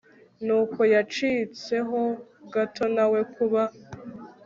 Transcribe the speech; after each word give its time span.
n 0.45 0.47
uko 0.59 0.79
yacitseho 0.93 2.01
gato 2.53 2.83
Nawe 2.95 3.19
kuba 3.33 3.61